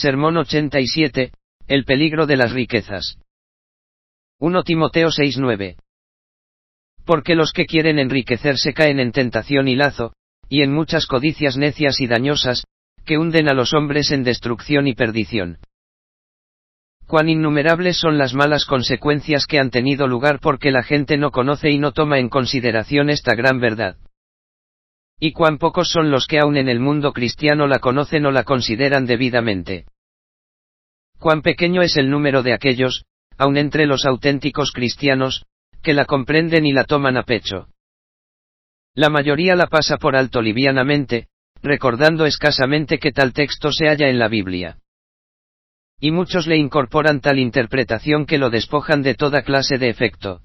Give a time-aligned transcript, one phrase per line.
[0.00, 1.32] Sermón 87,
[1.66, 3.18] El peligro de las riquezas.
[4.38, 5.74] 1 Timoteo 6:9.
[7.04, 10.12] Porque los que quieren enriquecerse caen en tentación y lazo,
[10.48, 12.62] y en muchas codicias necias y dañosas,
[13.04, 15.58] que hunden a los hombres en destrucción y perdición.
[17.08, 21.70] Cuán innumerables son las malas consecuencias que han tenido lugar porque la gente no conoce
[21.70, 23.96] y no toma en consideración esta gran verdad.
[25.20, 28.44] Y cuán pocos son los que aún en el mundo cristiano la conocen o la
[28.44, 29.86] consideran debidamente.
[31.18, 33.04] Cuán pequeño es el número de aquellos,
[33.36, 35.44] aun entre los auténticos cristianos,
[35.82, 37.68] que la comprenden y la toman a pecho.
[38.94, 41.28] La mayoría la pasa por alto livianamente,
[41.62, 44.78] recordando escasamente que tal texto se halla en la Biblia.
[46.00, 50.40] Y muchos le incorporan tal interpretación que lo despojan de toda clase de efecto.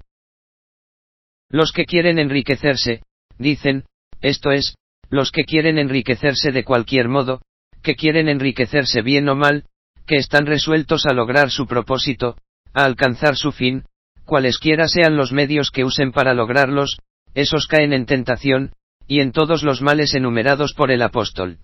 [1.48, 3.02] Los que quieren enriquecerse,
[3.38, 3.84] dicen,
[4.24, 4.74] esto es,
[5.10, 7.42] los que quieren enriquecerse de cualquier modo,
[7.82, 9.64] que quieren enriquecerse bien o mal,
[10.06, 12.38] que están resueltos a lograr su propósito,
[12.72, 13.84] a alcanzar su fin,
[14.24, 16.96] cualesquiera sean los medios que usen para lograrlos,
[17.34, 18.72] esos caen en tentación,
[19.06, 21.58] y en todos los males enumerados por el apóstol.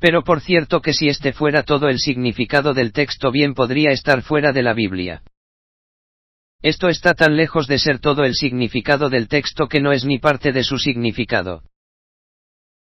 [0.00, 4.22] Pero por cierto que si este fuera todo el significado del texto bien podría estar
[4.22, 5.22] fuera de la Biblia.
[6.62, 10.18] Esto está tan lejos de ser todo el significado del texto que no es ni
[10.18, 11.62] parte de su significado.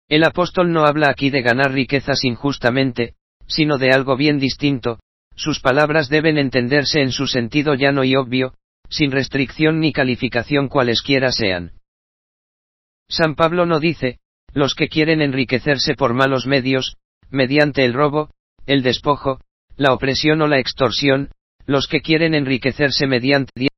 [0.08, 3.16] El apóstol no habla aquí de ganar riquezas injustamente,
[3.46, 5.00] sino de algo bien distinto,
[5.34, 8.54] sus palabras deben entenderse en su sentido llano y obvio,
[8.88, 11.72] sin restricción ni calificación cualesquiera sean.
[13.08, 14.20] San Pablo no dice,
[14.54, 16.96] los que quieren enriquecerse por malos medios,
[17.28, 18.30] mediante el robo,
[18.64, 19.40] el despojo,
[19.76, 21.30] la opresión o la extorsión,
[21.66, 23.68] los que quieren enriquecerse mediante,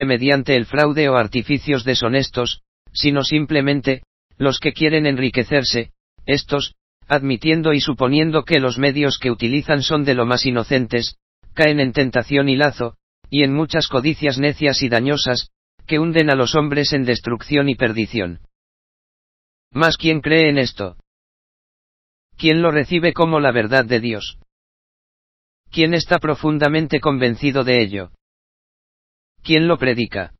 [0.00, 4.02] mediante el fraude o artificios deshonestos, sino simplemente,
[4.36, 5.92] los que quieren enriquecerse,
[6.26, 6.74] estos,
[7.08, 11.16] admitiendo y suponiendo que los medios que utilizan son de lo más inocentes,
[11.54, 12.96] caen en tentación y lazo,
[13.30, 15.50] y en muchas codicias necias y dañosas,
[15.86, 18.40] que hunden a los hombres en destrucción y perdición.
[19.70, 20.96] Mas ¿quién cree en esto?
[22.36, 24.38] ¿Quién lo recibe como la verdad de Dios?
[25.76, 28.08] ¿Quién está profundamente convencido de ello?
[29.42, 30.32] ¿Quién lo predica?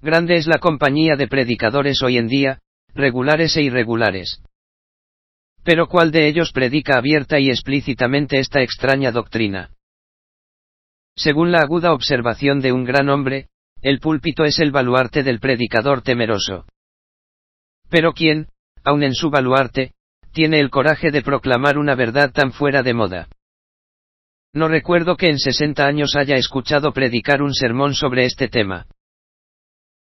[0.00, 2.62] Grande es la compañía de predicadores hoy en día,
[2.94, 4.40] regulares e irregulares.
[5.64, 9.74] Pero ¿cuál de ellos predica abierta y explícitamente esta extraña doctrina?
[11.14, 13.50] Según la aguda observación de un gran hombre,
[13.82, 16.64] el púlpito es el baluarte del predicador temeroso.
[17.90, 18.48] Pero ¿quién,
[18.82, 19.92] aun en su baluarte,
[20.32, 23.28] tiene el coraje de proclamar una verdad tan fuera de moda?
[24.56, 28.86] No recuerdo que en 60 años haya escuchado predicar un sermón sobre este tema.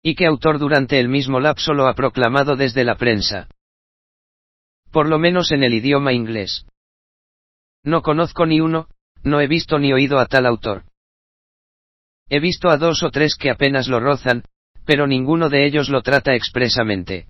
[0.02, 3.48] ¿Y qué autor durante el mismo lapso lo ha proclamado desde la prensa?
[4.92, 6.66] Por lo menos en el idioma inglés.
[7.84, 8.88] No conozco ni uno,
[9.22, 10.84] no he visto ni oído a tal autor.
[12.28, 14.46] He visto a dos o tres que apenas lo rozan,
[14.84, 17.28] pero ninguno de ellos lo trata expresamente.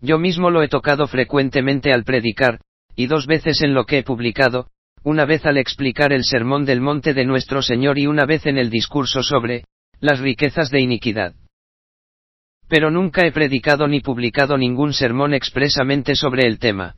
[0.00, 2.60] Yo mismo lo he tocado frecuentemente al predicar,
[2.94, 4.68] y dos veces en lo que he publicado,
[5.02, 8.58] una vez al explicar el sermón del monte de nuestro Señor y una vez en
[8.58, 9.64] el discurso sobre,
[10.00, 11.34] las riquezas de iniquidad.
[12.68, 16.96] Pero nunca he predicado ni publicado ningún sermón expresamente sobre el tema.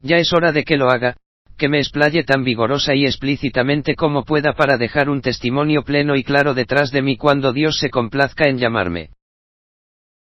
[0.00, 1.16] Ya es hora de que lo haga,
[1.58, 6.22] que me explaye tan vigorosa y explícitamente como pueda para dejar un testimonio pleno y
[6.22, 9.10] claro detrás de mí cuando Dios se complazca en llamarme.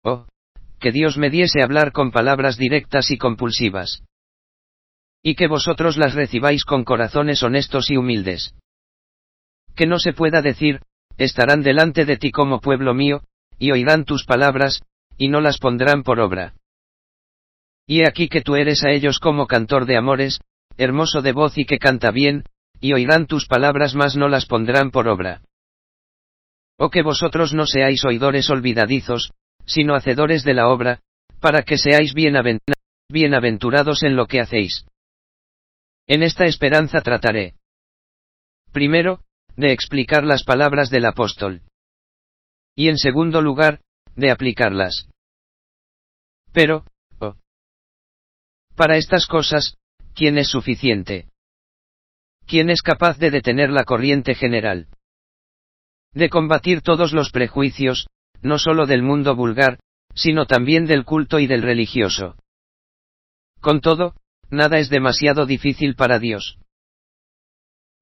[0.03, 0.25] Oh,
[0.79, 4.03] que Dios me diese hablar con palabras directas y compulsivas.
[5.23, 8.55] Y que vosotros las recibáis con corazones honestos y humildes.
[9.75, 10.81] Que no se pueda decir,
[11.17, 13.21] estarán delante de ti como pueblo mío,
[13.59, 14.81] y oirán tus palabras,
[15.17, 16.55] y no las pondrán por obra.
[17.85, 20.39] Y aquí que tú eres a ellos como cantor de amores,
[20.77, 22.43] hermoso de voz y que canta bien,
[22.79, 25.41] y oirán tus palabras mas no las pondrán por obra.
[26.77, 29.31] O que vosotros no seáis oidores olvidadizos,
[29.65, 31.01] sino hacedores de la obra,
[31.39, 34.85] para que seáis bienaventurados en lo que hacéis.
[36.13, 37.55] En esta esperanza trataré.
[38.73, 39.23] Primero,
[39.55, 41.61] de explicar las palabras del apóstol
[42.75, 43.79] y en segundo lugar,
[44.17, 45.07] de aplicarlas.
[46.51, 46.83] Pero,
[47.21, 47.35] oh,
[48.75, 49.77] para estas cosas,
[50.13, 51.29] ¿quién es suficiente?
[52.45, 54.89] ¿Quién es capaz de detener la corriente general?
[56.11, 58.09] De combatir todos los prejuicios,
[58.41, 59.79] no solo del mundo vulgar,
[60.13, 62.35] sino también del culto y del religioso.
[63.61, 64.15] Con todo,
[64.51, 66.57] nada es demasiado difícil para Dios.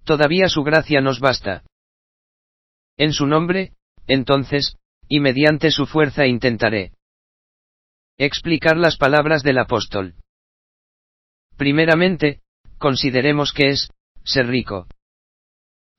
[0.03, 1.63] Todavía su gracia nos basta.
[2.97, 3.73] En su nombre,
[4.07, 4.75] entonces,
[5.07, 6.91] y mediante su fuerza intentaré
[8.17, 10.15] explicar las palabras del apóstol.
[11.55, 12.41] Primeramente,
[12.77, 13.89] consideremos qué es,
[14.25, 14.87] ser rico.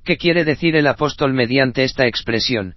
[0.05, 2.76] ¿Qué quiere decir el apóstol mediante esta expresión?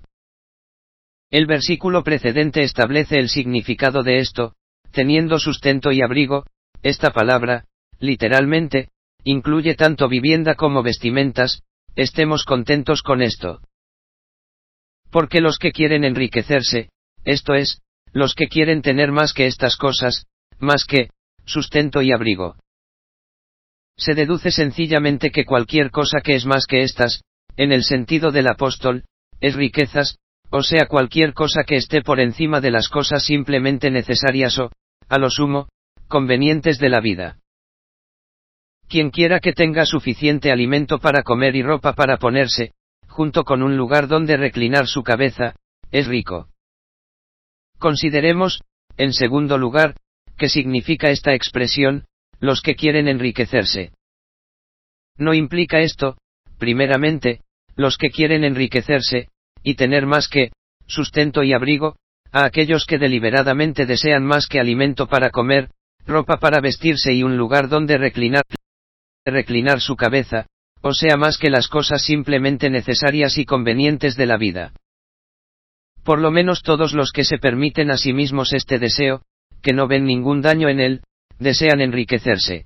[1.30, 4.56] El versículo precedente establece el significado de esto,
[4.92, 6.46] teniendo sustento y abrigo,
[6.84, 7.66] esta palabra,
[8.00, 8.90] literalmente,
[9.24, 11.64] incluye tanto vivienda como vestimentas,
[11.96, 13.62] estemos contentos con esto.
[15.10, 16.90] Porque los que quieren enriquecerse,
[17.24, 17.82] esto es,
[18.12, 20.26] los que quieren tener más que estas cosas,
[20.60, 21.10] más que,
[21.46, 22.56] sustento y abrigo.
[23.98, 27.22] Se deduce sencillamente que cualquier cosa que es más que estas,
[27.58, 29.06] en el sentido del apóstol,
[29.40, 30.18] es riquezas,
[30.50, 34.72] o sea cualquier cosa que esté por encima de las cosas simplemente necesarias o,
[35.10, 35.70] a lo sumo,
[36.14, 37.40] convenientes de la vida.
[38.88, 42.76] Quien quiera que tenga suficiente alimento para comer y ropa para ponerse,
[43.08, 45.56] junto con un lugar donde reclinar su cabeza,
[45.90, 46.50] es rico.
[47.80, 48.62] Consideremos,
[48.96, 49.96] en segundo lugar,
[50.38, 52.06] qué significa esta expresión,
[52.40, 53.92] los que quieren enriquecerse.
[55.18, 56.20] No implica esto,
[56.60, 57.42] primeramente,
[57.76, 59.30] los que quieren enriquecerse,
[59.64, 60.52] y tener más que,
[60.86, 61.96] sustento y abrigo,
[62.32, 65.72] a aquellos que deliberadamente desean más que alimento para comer,
[66.06, 68.44] ropa para vestirse y un lugar donde reclinar,
[69.26, 70.48] reclinar su cabeza,
[70.82, 74.74] o sea más que las cosas simplemente necesarias y convenientes de la vida.
[76.04, 79.22] Por lo menos todos los que se permiten a sí mismos este deseo,
[79.62, 81.02] que no ven ningún daño en él,
[81.40, 82.66] desean enriquecerse.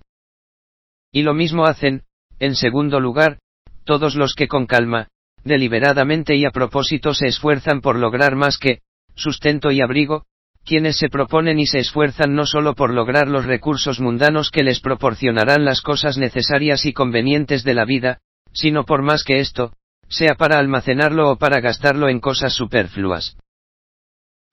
[1.12, 2.04] Y lo mismo hacen,
[2.40, 3.40] en segundo lugar,
[3.84, 5.10] todos los que con calma,
[5.44, 8.82] deliberadamente y a propósito se esfuerzan por lograr más que,
[9.16, 10.26] sustento y abrigo,
[10.68, 14.82] quienes se proponen y se esfuerzan no solo por lograr los recursos mundanos que les
[14.82, 18.20] proporcionarán las cosas necesarias y convenientes de la vida,
[18.54, 19.74] sino por más que esto,
[20.10, 23.38] sea para almacenarlo o para gastarlo en cosas superfluas.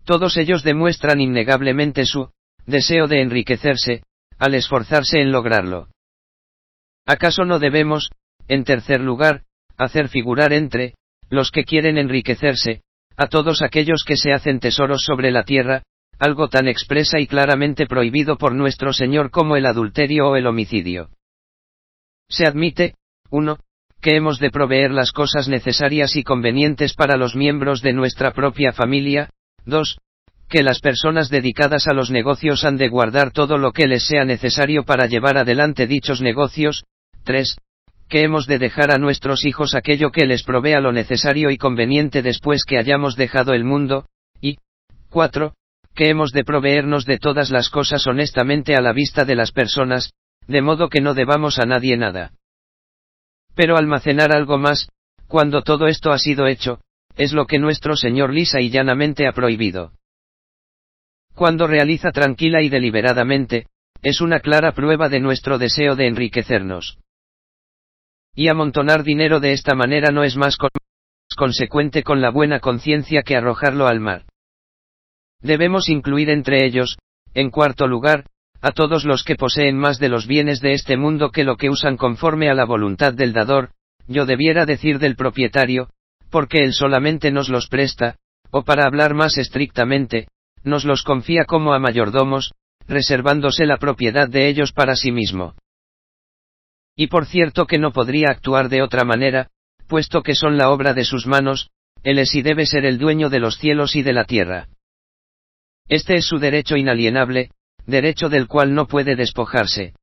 [0.05, 2.31] Todos ellos demuestran innegablemente su
[2.65, 4.03] deseo de enriquecerse,
[4.39, 5.89] al esforzarse en lograrlo.
[7.07, 8.11] ¿Acaso no debemos,
[8.47, 9.43] en tercer lugar,
[9.77, 10.95] hacer figurar entre,
[11.29, 12.83] los que quieren enriquecerse,
[13.17, 15.83] a todos aquellos que se hacen tesoros sobre la tierra,
[16.19, 21.09] algo tan expresa y claramente prohibido por nuestro Señor como el adulterio o el homicidio.
[22.29, 22.95] Se admite,
[23.31, 23.59] 1.
[24.01, 28.73] que hemos de proveer las cosas necesarias y convenientes para los miembros de nuestra propia
[28.73, 29.31] familia,
[29.67, 29.99] 2.
[30.49, 34.25] que las personas dedicadas a los negocios han de guardar todo lo que les sea
[34.25, 36.85] necesario para llevar adelante dichos negocios,
[37.25, 37.57] 3.
[38.09, 42.23] que hemos de dejar a nuestros hijos aquello que les provea lo necesario y conveniente
[42.23, 44.07] después que hayamos dejado el mundo,
[44.41, 44.59] y
[45.11, 45.55] 4
[45.95, 50.13] que hemos de proveernos de todas las cosas honestamente a la vista de las personas,
[50.47, 52.33] de modo que no debamos a nadie nada.
[53.55, 54.89] Pero almacenar algo más,
[55.29, 56.81] cuando todo esto ha sido hecho,
[57.17, 59.93] es lo que nuestro Señor lisa y llanamente ha prohibido.
[61.35, 63.67] Cuando realiza tranquila y deliberadamente,
[64.03, 66.99] es una clara prueba de nuestro deseo de enriquecernos.
[68.35, 70.57] Y amontonar dinero de esta manera no es más
[71.37, 74.25] consecuente con la buena conciencia que arrojarlo al mar.
[75.45, 76.97] Debemos incluir entre ellos,
[77.35, 78.25] en cuarto lugar,
[78.63, 81.69] a todos los que poseen más de los bienes de este mundo que lo que
[81.69, 83.71] usan conforme a la voluntad del dador,
[84.09, 85.91] yo debiera decir del propietario,
[86.31, 88.17] porque él solamente nos los presta,
[88.51, 90.29] o para hablar más estrictamente,
[90.63, 92.55] nos los confía como a mayordomos,
[92.89, 95.55] reservándose la propiedad de ellos para sí mismo.
[96.97, 99.51] Y por cierto que no podría actuar de otra manera,
[99.89, 101.69] puesto que son la obra de sus manos,
[102.03, 104.69] él es y debe ser el dueño de los cielos y de la tierra.
[105.89, 107.51] Este es su derecho inalienable,
[107.87, 109.95] derecho del cual no puede despojarse.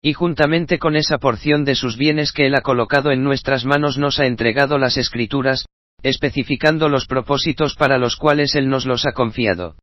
[0.00, 3.98] Y juntamente con esa porción de sus bienes que Él ha colocado en nuestras manos
[3.98, 5.66] nos ha entregado las escrituras,
[6.02, 9.74] especificando los propósitos para los cuales Él nos los ha confiado.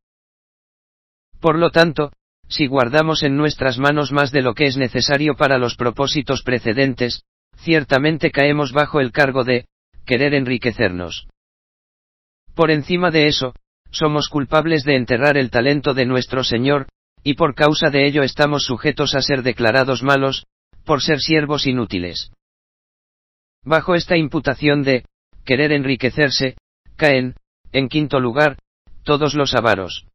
[1.40, 2.12] Por lo tanto,
[2.48, 7.24] si guardamos en nuestras manos más de lo que es necesario para los propósitos precedentes,
[7.56, 9.66] ciertamente caemos bajo el cargo de,
[10.06, 11.26] querer enriquecernos.
[12.54, 13.54] Por encima de eso,
[13.96, 16.86] somos culpables de enterrar el talento de nuestro Señor,
[17.22, 20.46] y por causa de ello estamos sujetos a ser declarados malos,
[20.84, 22.30] por ser siervos inútiles.
[23.64, 25.04] Bajo esta imputación de,
[25.44, 26.56] querer enriquecerse,
[26.96, 27.34] caen,
[27.72, 28.58] en quinto lugar,
[29.02, 30.06] todos los avaros.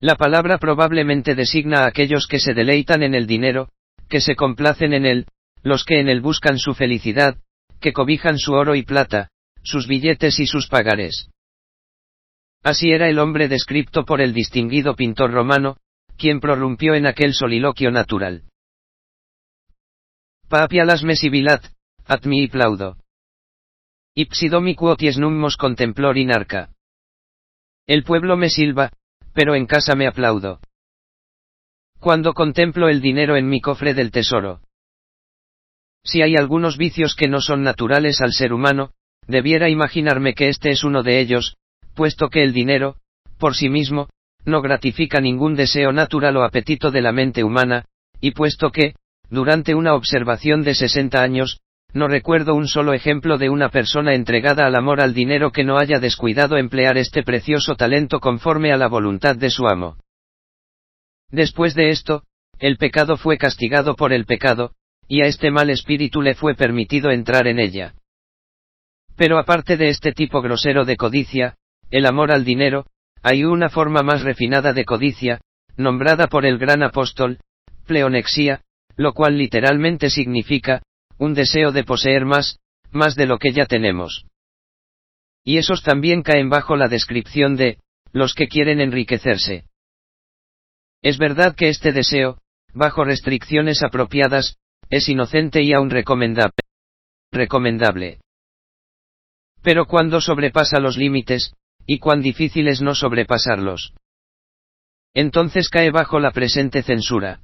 [0.00, 3.70] La palabra probablemente designa a aquellos que se deleitan en el dinero,
[4.08, 5.26] que se complacen en él,
[5.62, 7.36] los que en él buscan su felicidad,
[7.80, 9.30] que cobijan su oro y plata,
[9.62, 11.28] sus billetes y sus pagares.
[12.62, 15.78] Así era el hombre descripto por el distinguido pintor romano,
[16.16, 18.44] quien prorrumpió en aquel soliloquio natural.
[20.48, 21.64] Papialas me sibilat,
[22.06, 22.98] at mi plaudo.
[24.14, 26.70] Ipsidomi quoties nummos contemplor in arca.
[27.86, 28.92] El pueblo me silba,
[29.32, 30.60] pero en casa me aplaudo.
[31.98, 34.60] Cuando contemplo el dinero en mi cofre del tesoro.
[36.04, 38.92] Si hay algunos vicios que no son naturales al ser humano,
[39.26, 41.56] debiera imaginarme que este es uno de ellos,
[41.94, 42.96] puesto que el dinero,
[43.38, 44.08] por sí mismo,
[44.44, 47.86] no gratifica ningún deseo natural o apetito de la mente humana,
[48.20, 48.94] y puesto que,
[49.30, 51.60] durante una observación de 60 años,
[51.94, 55.78] no recuerdo un solo ejemplo de una persona entregada al amor al dinero que no
[55.78, 59.98] haya descuidado emplear este precioso talento conforme a la voluntad de su amo.
[61.30, 62.24] Después de esto,
[62.58, 64.72] el pecado fue castigado por el pecado,
[65.08, 67.94] y a este mal espíritu le fue permitido entrar en ella.
[69.16, 71.56] Pero aparte de este tipo grosero de codicia,
[71.92, 72.86] el amor al dinero,
[73.22, 75.40] hay una forma más refinada de codicia,
[75.76, 77.38] nombrada por el gran apóstol,
[77.86, 78.62] pleonexia,
[78.96, 80.82] lo cual literalmente significa,
[81.18, 82.58] un deseo de poseer más,
[82.90, 84.24] más de lo que ya tenemos.
[85.44, 87.78] Y esos también caen bajo la descripción de,
[88.12, 89.64] los que quieren enriquecerse.
[91.02, 92.38] Es verdad que este deseo,
[92.72, 94.56] bajo restricciones apropiadas,
[94.88, 96.54] es inocente y aún recomendable.
[97.30, 98.20] recomendable.
[99.62, 101.54] Pero cuando sobrepasa los límites,
[101.86, 103.92] y cuán difícil es no sobrepasarlos.
[105.14, 107.40] Entonces cae bajo la presente censura.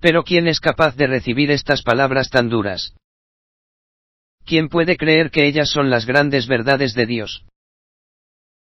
[0.00, 2.94] Pero ¿quién es capaz de recibir estas palabras tan duras?
[4.44, 7.44] ¿Quién puede creer que ellas son las grandes verdades de Dios?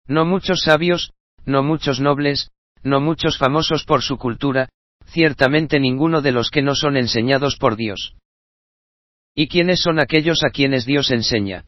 [0.07, 1.11] No muchos sabios,
[1.45, 2.49] no muchos nobles,
[2.81, 4.69] no muchos famosos por su cultura,
[5.05, 8.15] ciertamente ninguno de los que no son enseñados por Dios.
[9.35, 11.65] ¿Y quiénes son aquellos a quienes Dios enseña?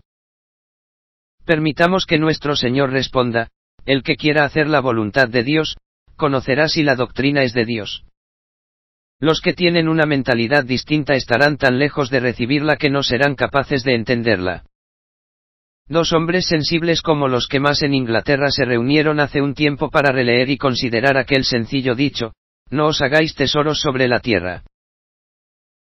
[1.52, 3.50] Permitamos que nuestro Señor responda,
[3.86, 5.76] el que quiera hacer la voluntad de Dios,
[6.16, 8.06] conocerá si la doctrina es de Dios.
[9.20, 13.84] Los que tienen una mentalidad distinta estarán tan lejos de recibirla que no serán capaces
[13.84, 14.64] de entenderla.
[15.90, 20.14] Dos hombres sensibles como los que más en Inglaterra se reunieron hace un tiempo para
[20.14, 22.32] releer y considerar aquel sencillo dicho,
[22.70, 24.64] no os hagáis tesoros sobre la tierra.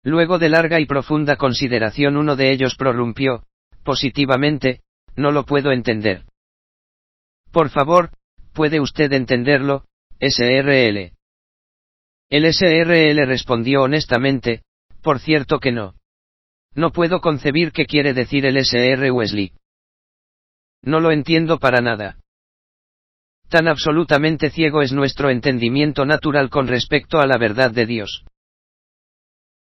[0.04, 3.46] Luego de larga y profunda consideración uno de ellos prorrumpió,
[3.86, 4.82] positivamente,
[5.16, 6.26] no lo puedo entender.
[7.52, 8.12] Por favor,
[8.54, 9.86] ¿puede usted entenderlo,
[10.20, 11.14] SRL?
[12.30, 14.64] El SRL respondió honestamente,
[15.02, 15.94] por cierto que no.
[16.74, 19.52] No puedo concebir qué quiere decir el SR Wesley.
[20.82, 22.18] No lo entiendo para nada.
[23.50, 28.26] Tan absolutamente ciego es nuestro entendimiento natural con respecto a la verdad de Dios.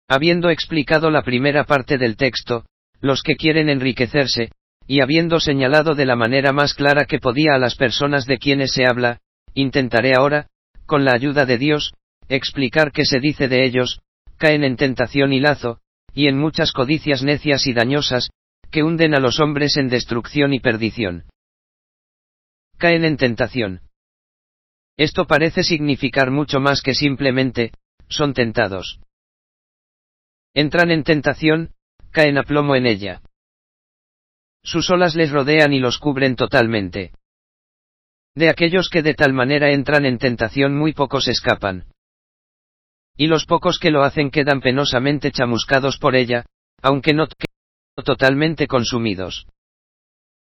[0.08, 2.66] Habiendo explicado la primera parte del texto,
[3.00, 4.52] los que quieren enriquecerse,
[4.88, 8.74] y habiendo señalado de la manera más clara que podía a las personas de quienes
[8.74, 9.22] se habla,
[9.54, 10.48] intentaré ahora,
[10.86, 11.94] con la ayuda de Dios,
[12.30, 14.02] explicar qué se dice de ellos,
[14.38, 15.80] caen en tentación y lazo,
[16.14, 18.30] y en muchas codicias necias y dañosas,
[18.72, 21.26] que hunden a los hombres en destrucción y perdición.
[22.78, 23.82] Caen en tentación.
[24.98, 27.72] Esto parece significar mucho más que simplemente,
[28.08, 29.00] son tentados.
[30.54, 31.74] Entran en tentación,
[32.12, 33.22] caen a plomo en ella.
[34.66, 37.12] Sus olas les rodean y los cubren totalmente.
[38.34, 41.86] De aquellos que de tal manera entran en tentación muy pocos escapan.
[43.16, 46.46] Y los pocos que lo hacen quedan penosamente chamuscados por ella,
[46.82, 47.28] aunque no
[48.04, 49.46] totalmente consumidos.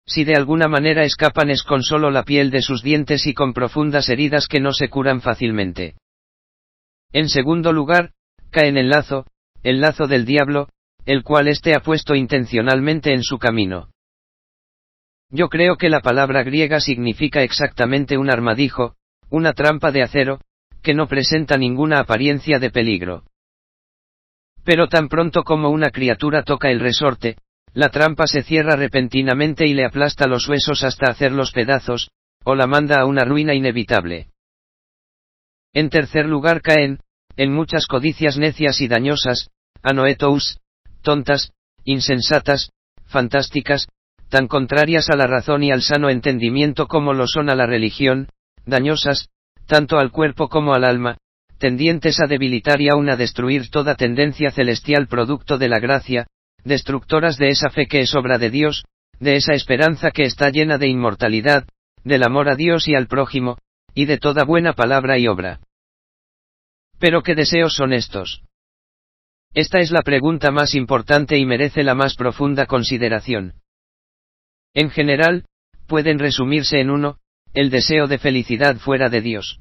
[0.05, 3.53] Si de alguna manera escapan es con solo la piel de sus dientes y con
[3.53, 5.95] profundas heridas que no se curan fácilmente.
[7.13, 8.11] En segundo lugar,
[8.51, 9.25] caen en lazo,
[9.63, 10.67] el lazo del diablo,
[11.05, 13.90] el cual éste ha puesto intencionalmente en su camino.
[15.31, 18.95] Yo creo que la palabra griega significa exactamente un armadijo,
[19.29, 20.41] una trampa de acero,
[20.83, 23.23] que no presenta ninguna apariencia de peligro.
[24.65, 27.37] Pero tan pronto como una criatura toca el resorte,
[27.73, 32.11] la trampa se cierra repentinamente y le aplasta los huesos hasta hacerlos pedazos,
[32.43, 34.27] o la manda a una ruina inevitable.
[35.73, 36.99] En tercer lugar caen,
[37.37, 39.49] en muchas codicias necias y dañosas,
[39.81, 40.59] anoetous,
[41.01, 41.53] tontas,
[41.85, 42.71] insensatas,
[43.05, 43.87] fantásticas,
[44.31, 48.29] tan contrarias a la razón y al sano entendimiento como lo son a la religión,
[48.65, 49.27] dañosas,
[49.67, 51.17] tanto al cuerpo como al alma,
[51.59, 56.27] tendientes a debilitar y aún a destruir toda tendencia celestial producto de la gracia,
[56.63, 58.85] destructoras de esa fe que es obra de Dios,
[59.19, 61.67] de esa esperanza que está llena de inmortalidad,
[62.05, 63.57] del amor a Dios y al prójimo,
[63.93, 65.59] y de toda buena palabra y obra.
[66.99, 68.43] Pero ¿qué deseos son estos?
[69.53, 73.55] Esta es la pregunta más importante y merece la más profunda consideración.
[74.73, 75.45] En general,
[75.87, 77.19] pueden resumirse en uno,
[77.53, 79.59] el deseo de felicidad fuera de Dios.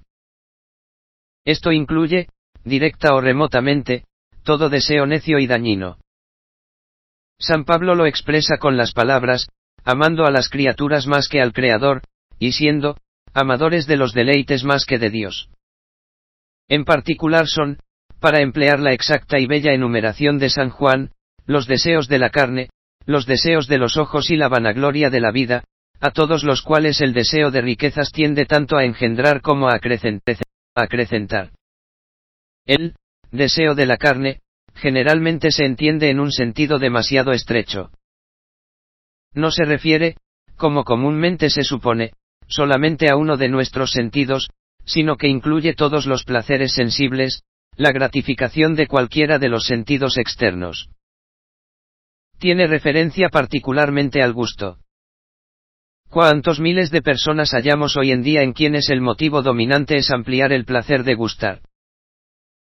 [1.44, 2.28] Esto incluye,
[2.64, 4.04] directa o remotamente,
[4.44, 5.98] todo deseo necio y dañino.
[7.38, 9.48] San Pablo lo expresa con las palabras,
[9.84, 12.02] amando a las criaturas más que al Creador,
[12.38, 12.98] y siendo,
[13.32, 15.48] amadores de los deleites más que de Dios.
[16.68, 17.78] En particular son,
[18.20, 21.12] para emplear la exacta y bella enumeración de San Juan,
[21.46, 22.70] los deseos de la carne,
[23.10, 25.64] los deseos de los ojos y la vanagloria de la vida,
[26.00, 31.50] a todos los cuales el deseo de riquezas tiende tanto a engendrar como a acrecentar.
[32.64, 32.94] El
[33.32, 34.40] deseo de la carne,
[34.74, 37.90] generalmente se entiende en un sentido demasiado estrecho.
[39.34, 40.16] No se refiere,
[40.56, 42.12] como comúnmente se supone,
[42.46, 44.48] solamente a uno de nuestros sentidos,
[44.84, 47.42] sino que incluye todos los placeres sensibles,
[47.76, 50.90] la gratificación de cualquiera de los sentidos externos.
[52.40, 54.78] Tiene referencia particularmente al gusto.
[56.08, 60.50] ¿Cuántos miles de personas hallamos hoy en día en quienes el motivo dominante es ampliar
[60.50, 61.60] el placer de gustar?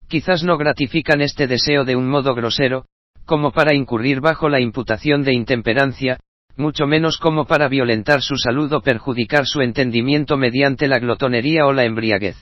[0.07, 2.85] Quizás no gratifican este deseo de un modo grosero,
[3.25, 6.19] como para incurrir bajo la imputación de intemperancia,
[6.57, 11.73] mucho menos como para violentar su salud o perjudicar su entendimiento mediante la glotonería o
[11.73, 12.37] la embriaguez.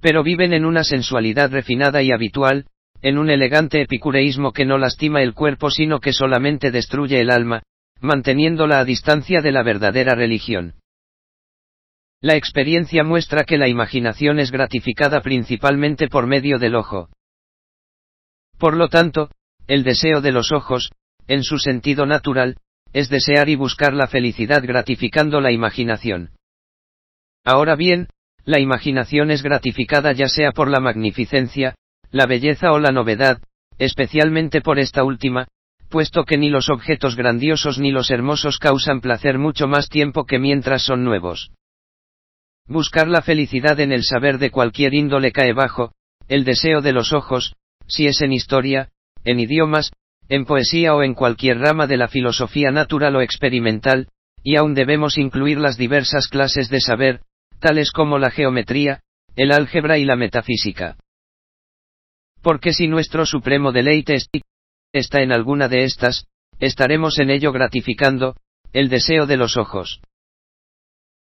[0.00, 2.66] Pero viven en una sensualidad refinada y habitual,
[3.02, 7.62] en un elegante epicureísmo que no lastima el cuerpo sino que solamente destruye el alma,
[8.00, 10.74] manteniéndola a distancia de la verdadera religión.
[12.20, 17.08] La experiencia muestra que la imaginación es gratificada principalmente por medio del ojo.
[18.58, 19.30] Por lo tanto,
[19.66, 20.90] el deseo de los ojos,
[21.28, 22.56] en su sentido natural,
[22.92, 26.30] es desear y buscar la felicidad gratificando la imaginación.
[27.44, 28.08] Ahora bien,
[28.44, 31.74] la imaginación es gratificada ya sea por la magnificencia,
[32.16, 33.40] la belleza o la novedad,
[33.78, 35.46] especialmente por esta última,
[35.88, 40.38] puesto que ni los objetos grandiosos ni los hermosos causan placer mucho más tiempo que
[40.38, 41.50] mientras son nuevos.
[42.66, 45.92] Buscar la felicidad en el saber de cualquier índole cae bajo,
[46.28, 47.54] el deseo de los ojos,
[47.86, 48.90] si es en historia,
[49.24, 49.92] en idiomas,
[50.28, 54.08] en poesía o en cualquier rama de la filosofía natural o experimental,
[54.42, 57.20] y aún debemos incluir las diversas clases de saber,
[57.60, 59.02] tales como la geometría,
[59.36, 60.96] el álgebra y la metafísica.
[62.46, 64.18] Porque si nuestro supremo deleite
[64.92, 66.28] está en alguna de estas,
[66.60, 68.36] estaremos en ello gratificando,
[68.72, 70.00] el deseo de los ojos.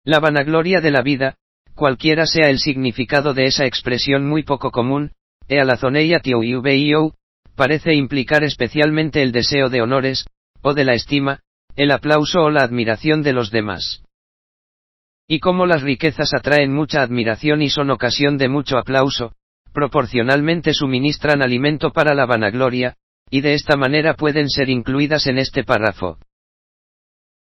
[0.05, 1.37] La vanagloria de la vida,
[1.77, 5.13] cualquiera sea el significado de esa expresión muy poco común,
[7.55, 10.27] parece implicar especialmente el deseo de honores,
[10.61, 11.39] o de la estima,
[11.77, 14.03] el aplauso o la admiración de los demás.
[15.29, 19.37] Y como las riquezas atraen mucha admiración y son ocasión de mucho aplauso,
[19.73, 22.97] proporcionalmente suministran alimento para la vanagloria,
[23.31, 26.19] y de esta manera pueden ser incluidas en este párrafo.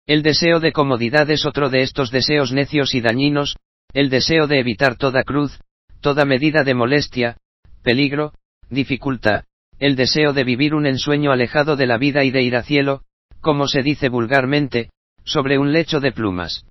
[0.07, 3.57] El deseo de comodidad es otro de estos deseos necios y dañinos,
[3.93, 5.61] el deseo de evitar toda cruz,
[6.01, 7.39] toda medida de molestia,
[7.83, 8.33] peligro,
[8.69, 9.45] dificultad,
[9.79, 13.03] el deseo de vivir un ensueño alejado de la vida y de ir a cielo,
[13.41, 14.91] como se dice vulgarmente,
[15.25, 16.65] sobre un lecho de plumas.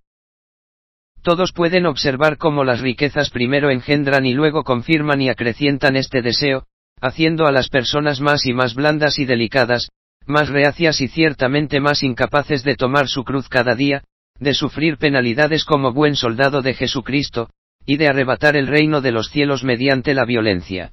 [1.24, 6.68] Todos pueden observar cómo las riquezas primero engendran y luego confirman y acrecientan este deseo,
[7.00, 9.88] haciendo a las personas más y más blandas y delicadas,
[10.26, 14.04] más reacias y ciertamente más incapaces de tomar su cruz cada día,
[14.38, 17.50] de sufrir penalidades como buen soldado de Jesucristo,
[17.86, 20.92] y de arrebatar el reino de los cielos mediante la violencia.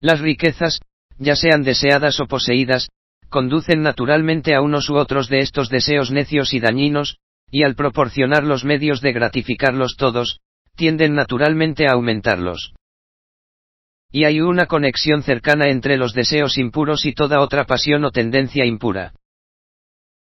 [0.00, 0.80] Las riquezas,
[1.18, 2.88] ya sean deseadas o poseídas,
[3.28, 7.18] conducen naturalmente a unos u otros de estos deseos necios y dañinos,
[7.50, 10.40] y al proporcionar los medios de gratificarlos todos,
[10.76, 12.74] tienden naturalmente a aumentarlos.
[14.10, 18.64] Y hay una conexión cercana entre los deseos impuros y toda otra pasión o tendencia
[18.64, 19.12] impura.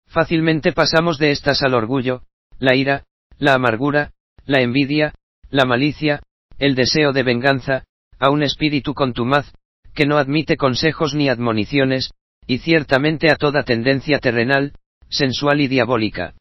[0.07, 2.23] Fácilmente pasamos de estas al orgullo,
[2.59, 3.05] la ira,
[3.39, 4.13] la amargura,
[4.45, 5.15] la envidia,
[5.51, 6.23] la malicia,
[6.59, 7.85] el deseo de venganza,
[8.19, 9.53] a un espíritu contumaz,
[9.95, 12.11] que no admite consejos ni admoniciones,
[12.47, 14.73] y ciertamente a toda tendencia terrenal,
[15.09, 16.35] sensual y diabólica.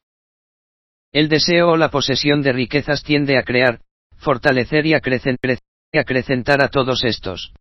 [1.12, 3.80] El deseo o la posesión de riquezas tiende a crear,
[4.16, 7.52] fortalecer y acrecentar a todos estos.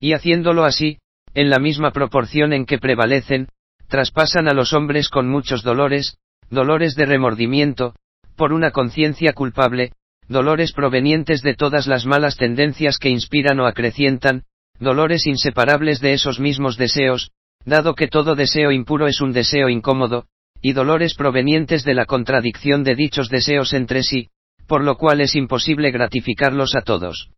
[0.00, 0.98] Y haciéndolo así,
[1.34, 3.48] en la misma proporción en que prevalecen,
[3.86, 6.18] traspasan a los hombres con muchos dolores,
[6.50, 7.94] dolores de remordimiento,
[8.36, 9.92] por una conciencia culpable,
[10.26, 14.42] dolores provenientes de todas las malas tendencias que inspiran o acrecientan,
[14.80, 17.30] dolores inseparables de esos mismos deseos,
[17.64, 20.26] dado que todo deseo impuro es un deseo incómodo,
[20.60, 24.30] y dolores provenientes de la contradicción de dichos deseos entre sí,
[24.66, 27.30] por lo cual es imposible gratificarlos a todos.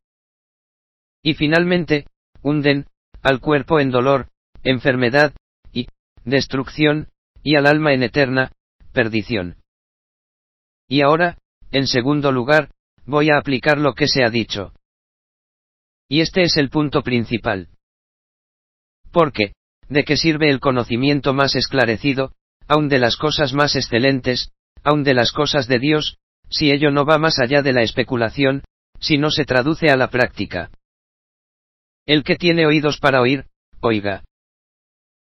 [1.23, 2.07] Y finalmente,
[2.43, 2.87] hunden,
[3.23, 4.29] al cuerpo en dolor,
[4.63, 5.35] enfermedad,
[5.73, 5.87] y,
[6.25, 7.09] destrucción,
[7.43, 8.53] y al alma en eterna,
[8.93, 9.57] perdición.
[10.89, 11.39] Y ahora,
[11.71, 12.71] en segundo lugar,
[13.05, 14.73] voy a aplicar lo que se ha dicho.
[16.09, 17.69] Y este es el punto principal.
[19.13, 19.53] Porque,
[19.89, 22.33] ¿de qué sirve el conocimiento más esclarecido,
[22.71, 24.53] aun de las cosas más excelentes,
[24.85, 28.63] aun de las cosas de Dios, si ello no va más allá de la especulación,
[29.01, 30.71] si no se traduce a la práctica.
[32.07, 33.47] El que tiene oídos para oír,
[33.81, 34.23] oiga.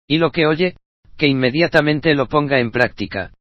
[0.08, 0.78] Y lo que oye,
[1.15, 3.32] que inmediatamente lo ponga en práctica.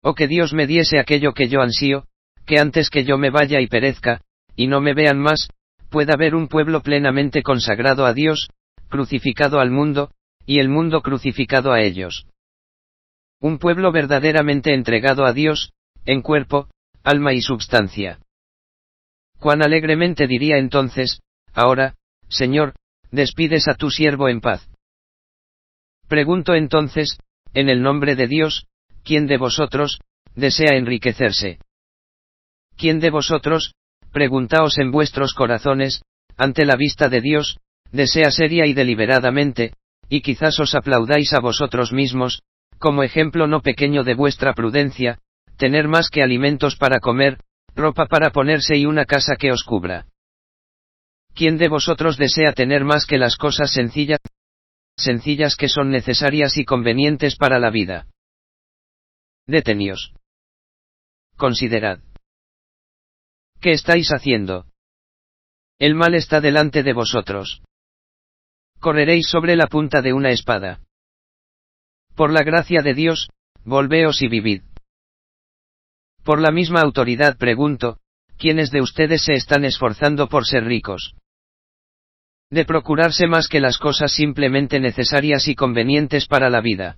[0.00, 2.04] O que Dios me diese aquello que yo ansío,
[2.46, 4.20] que antes que yo me vaya y perezca,
[4.54, 5.48] y no me vean más,
[5.90, 8.48] pueda ver un pueblo plenamente consagrado a Dios,
[8.88, 10.12] crucificado al mundo,
[10.46, 12.26] y el mundo crucificado a ellos.
[13.46, 15.72] Un pueblo verdaderamente entregado a Dios,
[16.04, 16.68] en cuerpo,
[17.04, 18.18] alma y substancia.
[19.38, 21.20] Cuán alegremente diría entonces,
[21.54, 21.94] ahora,
[22.28, 22.74] Señor,
[23.12, 24.68] despides a tu siervo en paz.
[26.08, 27.18] Pregunto entonces,
[27.54, 28.66] en el nombre de Dios,
[29.04, 30.00] ¿quién de vosotros,
[30.34, 31.60] desea enriquecerse?
[32.76, 33.74] ¿Quién de vosotros,
[34.10, 36.02] preguntaos en vuestros corazones,
[36.36, 37.60] ante la vista de Dios,
[37.92, 39.74] desea seria y deliberadamente,
[40.08, 42.42] y quizás os aplaudáis a vosotros mismos,
[42.78, 45.18] como ejemplo no pequeño de vuestra prudencia,
[45.56, 47.38] tener más que alimentos para comer,
[47.74, 50.06] ropa para ponerse y una casa que os cubra.
[51.34, 54.20] ¿Quién de vosotros desea tener más que las cosas sencillas,
[54.96, 58.06] sencillas que son necesarias y convenientes para la vida?
[59.46, 60.14] Deteníos.
[61.36, 62.00] Considerad.
[63.60, 64.66] ¿Qué estáis haciendo?
[65.78, 67.62] El mal está delante de vosotros.
[68.80, 70.85] Correréis sobre la punta de una espada.
[72.16, 73.28] Por la gracia de Dios,
[73.62, 74.62] volveos y vivid.
[76.24, 77.98] Por la misma autoridad pregunto,
[78.38, 81.14] ¿quiénes de ustedes se están esforzando por ser ricos?
[82.50, 86.96] De procurarse más que las cosas simplemente necesarias y convenientes para la vida.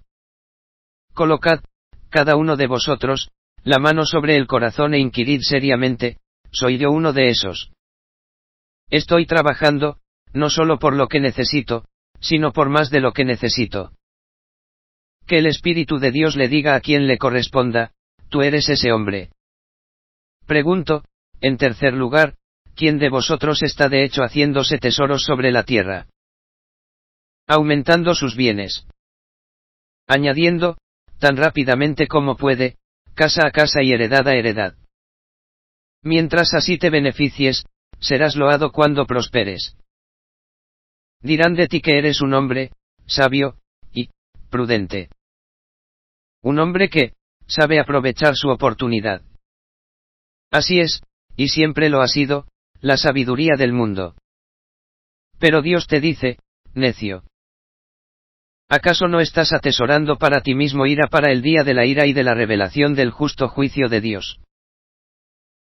[1.15, 1.65] Colocad,
[2.11, 3.29] cada uno de vosotros,
[3.65, 6.19] la mano sobre el corazón e inquirid seriamente,
[6.53, 7.73] ¿soy yo uno de esos?
[8.89, 9.99] Estoy trabajando,
[10.33, 11.87] no solo por lo que necesito,
[12.21, 13.98] sino por más de lo que necesito.
[15.29, 17.93] Que el Espíritu de Dios le diga a quien le corresponda,
[18.31, 19.31] tú eres ese hombre.
[20.47, 21.05] Pregunto,
[21.43, 22.37] en tercer lugar,
[22.75, 26.07] ¿quién de vosotros está de hecho haciéndose tesoros sobre la tierra?
[27.47, 28.87] Aumentando sus bienes.
[30.07, 30.79] Añadiendo,
[31.19, 32.79] tan rápidamente como puede,
[33.15, 34.77] casa a casa y heredad a heredad.
[36.03, 37.67] Mientras así te beneficies,
[38.01, 39.77] serás loado cuando prosperes.
[41.21, 42.71] Dirán de ti que eres un hombre,
[43.07, 43.59] sabio,
[43.93, 44.09] y,
[44.49, 45.11] prudente.
[46.49, 47.13] Un hombre que,
[47.47, 49.21] sabe aprovechar su oportunidad.
[50.51, 51.03] Así es,
[51.37, 52.47] y siempre lo ha sido,
[52.81, 54.15] la sabiduría del mundo.
[55.39, 56.39] Pero Dios te dice,
[56.73, 57.23] necio.
[58.67, 62.15] ¿Acaso no estás atesorando para ti mismo ira para el día de la ira y
[62.15, 64.41] de la revelación del justo juicio de Dios?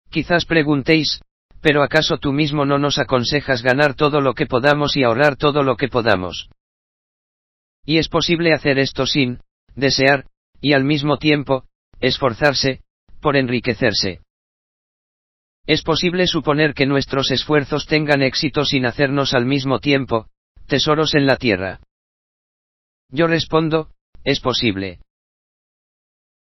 [0.09, 1.21] Quizás preguntéis,
[1.61, 5.62] pero ¿acaso tú mismo no nos aconsejas ganar todo lo que podamos y ahorrar todo
[5.62, 6.49] lo que podamos?
[7.85, 9.40] Y es posible hacer esto sin,
[9.75, 10.30] desear,
[10.61, 11.64] y al mismo tiempo,
[12.01, 12.83] esforzarse,
[13.20, 14.20] por enriquecerse.
[15.66, 20.29] Es posible suponer que nuestros esfuerzos tengan éxito sin hacernos al mismo tiempo,
[20.66, 21.81] tesoros en la tierra.
[23.09, 23.90] Yo respondo,
[24.25, 25.01] es posible.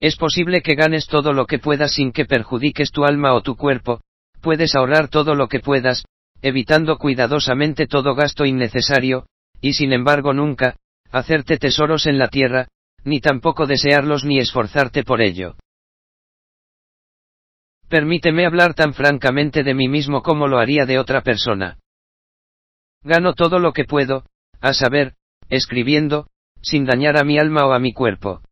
[0.00, 3.56] Es posible que ganes todo lo que puedas sin que perjudiques tu alma o tu
[3.56, 4.00] cuerpo,
[4.42, 6.04] puedes ahorrar todo lo que puedas,
[6.42, 9.26] evitando cuidadosamente todo gasto innecesario,
[9.60, 10.76] y sin embargo nunca,
[11.10, 12.68] hacerte tesoros en la tierra,
[13.06, 15.54] ni tampoco desearlos ni esforzarte por ello.
[17.88, 21.78] Permíteme hablar tan francamente de mí mismo como lo haría de otra persona.
[23.04, 24.24] Gano todo lo que puedo,
[24.60, 25.14] a saber,
[25.48, 26.26] escribiendo,
[26.60, 28.42] sin dañar a mi alma o a mi cuerpo.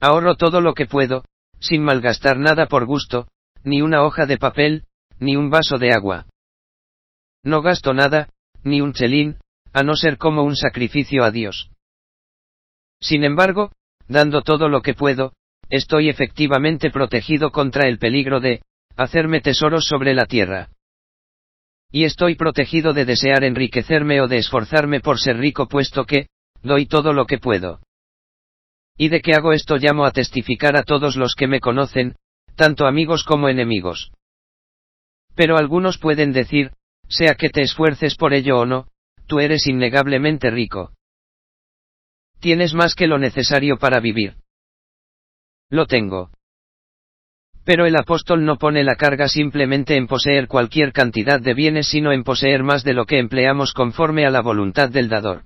[0.00, 1.24] Ahorro todo lo que puedo,
[1.58, 3.26] sin malgastar nada por gusto,
[3.64, 4.84] ni una hoja de papel,
[5.18, 6.26] ni un vaso de agua.
[7.42, 8.28] No gasto nada,
[8.62, 9.38] ni un chelín,
[9.72, 11.73] a no ser como un sacrificio a Dios.
[13.04, 13.70] Sin embargo,
[14.08, 15.34] dando todo lo que puedo,
[15.68, 18.62] estoy efectivamente protegido contra el peligro de,
[18.96, 20.70] hacerme tesoros sobre la tierra.
[21.90, 26.28] Y estoy protegido de desear enriquecerme o de esforzarme por ser rico puesto que,
[26.62, 27.80] doy todo lo que puedo.
[28.96, 32.16] Y de que hago esto llamo a testificar a todos los que me conocen,
[32.56, 34.12] tanto amigos como enemigos.
[35.34, 36.72] Pero algunos pueden decir,
[37.06, 38.88] sea que te esfuerces por ello o no,
[39.26, 40.94] tú eres innegablemente rico.
[42.40, 44.36] Tienes más que lo necesario para vivir.
[45.70, 46.30] Lo tengo.
[47.64, 52.12] Pero el apóstol no pone la carga simplemente en poseer cualquier cantidad de bienes, sino
[52.12, 55.44] en poseer más de lo que empleamos conforme a la voluntad del dador.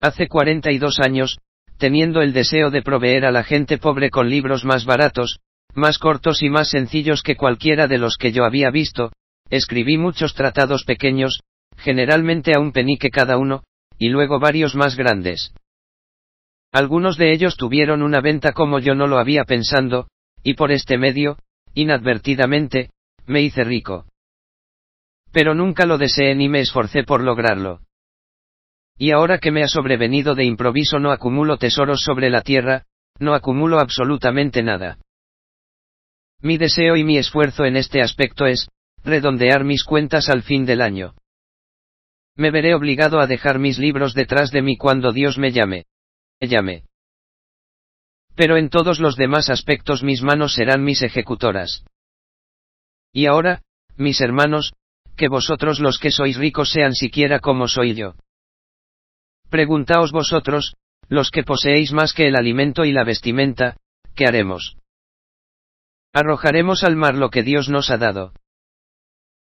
[0.00, 1.38] Hace 42 años,
[1.76, 5.40] teniendo el deseo de proveer a la gente pobre con libros más baratos,
[5.74, 9.12] más cortos y más sencillos que cualquiera de los que yo había visto,
[9.50, 11.40] escribí muchos tratados pequeños,
[11.76, 13.62] generalmente a un penique cada uno,
[14.00, 15.52] y luego varios más grandes.
[16.72, 20.08] Algunos de ellos tuvieron una venta como yo no lo había pensando,
[20.42, 21.36] y por este medio,
[21.74, 22.90] inadvertidamente,
[23.26, 24.06] me hice rico.
[25.32, 27.80] Pero nunca lo deseé ni me esforcé por lograrlo.
[28.96, 32.86] Y ahora que me ha sobrevenido de improviso no acumulo tesoros sobre la tierra,
[33.18, 34.98] no acumulo absolutamente nada.
[36.40, 38.68] Mi deseo y mi esfuerzo en este aspecto es,
[39.04, 41.14] redondear mis cuentas al fin del año.
[42.36, 45.84] Me veré obligado a dejar mis libros detrás de mí cuando Dios me llame.
[46.40, 46.84] Me llame.
[48.34, 51.84] Pero en todos los demás aspectos mis manos serán mis ejecutoras.
[53.12, 53.62] Y ahora,
[53.96, 54.72] mis hermanos,
[55.16, 58.14] que vosotros los que sois ricos sean siquiera como soy yo.
[59.50, 60.76] Preguntaos vosotros,
[61.08, 63.76] los que poseéis más que el alimento y la vestimenta,
[64.14, 64.76] ¿qué haremos?
[66.12, 68.32] Arrojaremos al mar lo que Dios nos ha dado.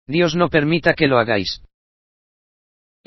[0.07, 1.61] Dios no permita que lo hagáis.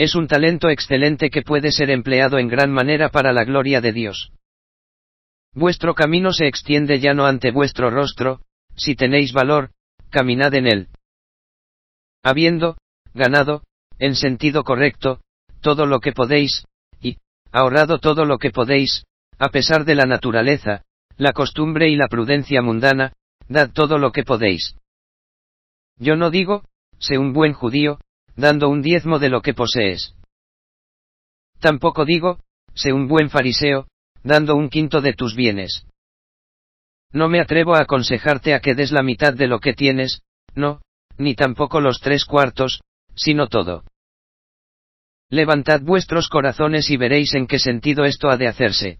[0.02, 3.92] Es un talento excelente que puede ser empleado en gran manera para la gloria de
[3.92, 4.32] Dios.
[5.54, 8.40] Vuestro camino se extiende ya no ante vuestro rostro,
[8.74, 9.70] si tenéis valor,
[10.10, 10.88] caminad en él.
[12.24, 12.76] Habiendo,
[13.14, 13.62] ganado,
[14.00, 15.20] en sentido correcto,
[15.60, 16.64] todo lo que podéis,
[17.00, 17.18] y,
[17.52, 19.04] ahorrado todo lo que podéis,
[19.38, 20.82] a pesar de la naturaleza,
[21.16, 23.12] la costumbre y la prudencia mundana,
[23.46, 24.74] dad todo lo que podéis.
[25.96, 26.64] Yo no digo,
[26.98, 28.00] sé un buen judío,
[28.36, 30.14] dando un diezmo de lo que posees.
[31.60, 32.40] Tampoco digo,
[32.74, 33.86] sé un buen fariseo,
[34.22, 35.86] dando un quinto de tus bienes.
[37.12, 40.22] No me atrevo a aconsejarte a que des la mitad de lo que tienes,
[40.54, 40.80] no,
[41.18, 42.80] ni tampoco los tres cuartos,
[43.14, 43.84] sino todo.
[45.28, 48.98] Levantad vuestros corazones y veréis en qué sentido esto ha de hacerse.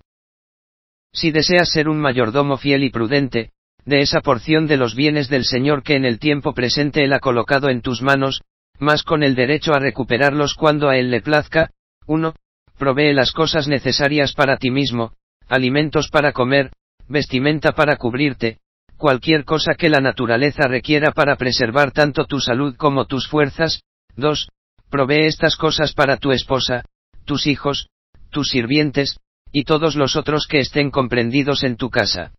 [1.12, 3.52] Si deseas ser un mayordomo fiel y prudente,
[3.84, 7.20] de esa porción de los bienes del Señor que en el tiempo presente Él ha
[7.20, 8.42] colocado en tus manos,
[8.82, 11.70] más con el derecho a recuperarlos cuando a Él le plazca,
[12.06, 12.34] 1.
[12.76, 15.12] Provee las cosas necesarias para ti mismo,
[15.48, 16.72] alimentos para comer,
[17.06, 18.58] vestimenta para cubrirte,
[18.96, 23.82] cualquier cosa que la naturaleza requiera para preservar tanto tu salud como tus fuerzas.
[24.16, 24.48] 2.
[24.90, 26.84] Provee estas cosas para tu esposa,
[27.24, 27.88] tus hijos,
[28.30, 29.16] tus sirvientes,
[29.52, 32.32] y todos los otros que estén comprendidos en tu casa.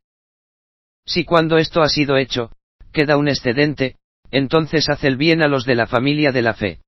[1.06, 2.52] Si cuando esto ha sido hecho,
[2.92, 3.96] queda un excedente,
[4.34, 6.80] entonces haz el bien a los de la familia de la fe.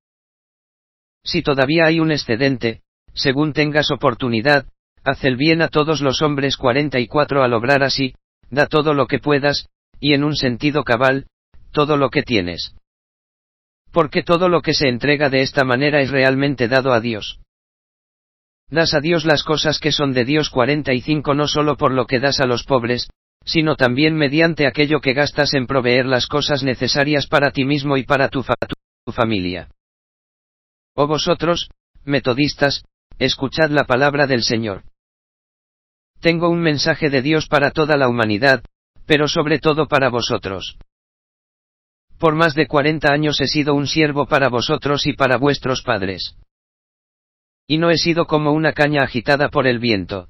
[1.23, 2.81] Si todavía hay un excedente,
[3.13, 4.65] según tengas oportunidad,
[5.03, 8.15] haz el bien a todos los hombres 44 al obrar así,
[8.49, 9.67] da todo lo que puedas,
[9.99, 11.27] y en un sentido cabal,
[11.71, 12.73] todo lo que tienes.
[13.91, 17.39] Porque todo lo que se entrega de esta manera es realmente dado a Dios.
[18.71, 22.19] Das a Dios las cosas que son de Dios 45 no solo por lo que
[22.19, 23.07] das a los pobres,
[23.45, 28.03] sino también mediante aquello que gastas en proveer las cosas necesarias para ti mismo y
[28.03, 28.43] para tu,
[29.13, 29.69] familia.
[30.95, 31.69] Oh vosotros,
[32.03, 32.83] metodistas,
[33.19, 34.83] escuchad la palabra del Señor.
[36.21, 38.63] Tengo un mensaje de Dios para toda la humanidad,
[39.05, 40.77] pero sobre todo para vosotros.
[42.17, 46.35] Por más de cuarenta años he sido un siervo para vosotros y para vuestros padres.
[47.67, 50.27] Y no he sido como una caña agitada por el viento.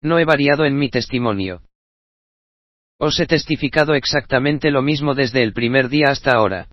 [0.00, 1.67] No he variado en mi testimonio.
[2.98, 6.68] Os he testificado exactamente lo mismo desde el primer día hasta ahora.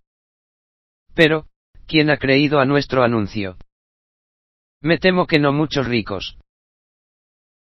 [1.13, 1.47] Pero,
[1.87, 3.57] ¿quién ha creído a nuestro anuncio?
[4.81, 6.37] Me temo que no muchos ricos.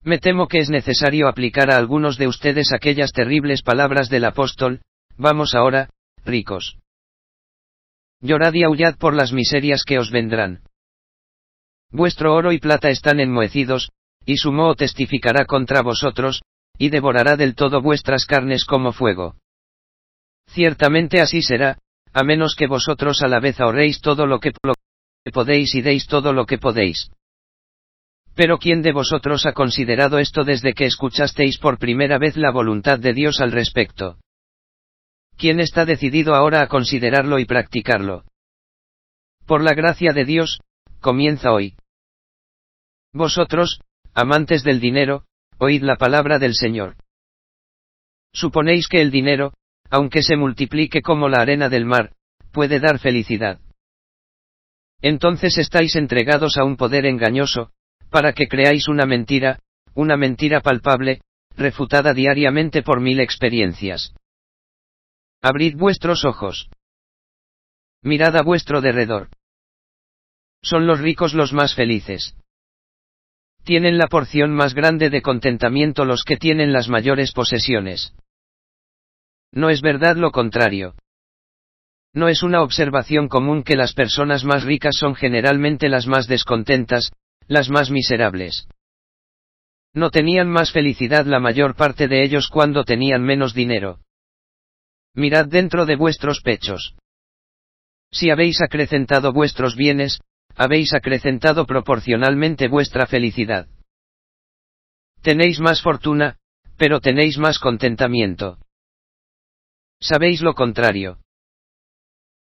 [0.03, 4.81] Me temo que es necesario aplicar a algunos de ustedes aquellas terribles palabras del apóstol,
[5.17, 5.91] vamos ahora,
[6.25, 6.79] ricos.
[8.21, 10.63] Llorad y aullad por las miserias que os vendrán.
[11.91, 13.91] Vuestro oro y plata están enmohecidos,
[14.25, 16.43] y su moho testificará contra vosotros,
[16.81, 19.37] y devorará del todo vuestras carnes como fuego.
[20.49, 21.79] Ciertamente así será,
[22.15, 24.53] a menos que vosotros a la vez ahorréis todo lo que
[25.31, 27.11] podéis y deis todo lo que podéis.
[28.35, 32.99] Pero ¿quién de vosotros ha considerado esto desde que escuchasteis por primera vez la voluntad
[32.99, 34.17] de Dios al respecto?
[35.37, 38.25] ¿Quién está decidido ahora a considerarlo y practicarlo?
[39.45, 40.61] Por la gracia de Dios,
[41.01, 41.77] comienza hoy.
[43.13, 43.81] Vosotros,
[44.15, 45.25] amantes del dinero,
[45.61, 46.97] oíd la palabra del Señor.
[48.33, 49.53] Suponéis que el dinero,
[49.91, 52.15] aunque se multiplique como la arena del mar,
[52.51, 53.61] puede dar felicidad.
[55.03, 57.73] Entonces estáis entregados a un poder engañoso,
[58.11, 59.61] para que creáis una mentira,
[59.95, 61.21] una mentira palpable,
[61.57, 64.15] refutada diariamente por mil experiencias.
[65.43, 66.71] Abrid vuestros ojos.
[68.03, 69.29] Mirad a vuestro derredor.
[70.63, 72.35] Son los ricos los más felices.
[73.65, 78.15] Tienen la porción más grande de contentamiento los que tienen las mayores posesiones.
[79.53, 80.95] No es verdad lo contrario.
[82.13, 87.13] No es una observación común que las personas más ricas son generalmente las más descontentas,
[87.47, 88.67] las más miserables.
[89.93, 94.01] No tenían más felicidad la mayor parte de ellos cuando tenían menos dinero.
[95.15, 96.95] Mirad dentro de vuestros pechos.
[98.13, 100.21] Si habéis acrecentado vuestros bienes,
[100.57, 103.69] habéis acrecentado proporcionalmente vuestra felicidad.
[105.23, 106.39] Tenéis más fortuna,
[106.77, 108.59] pero tenéis más contentamiento.
[110.01, 111.19] Sabéis lo contrario.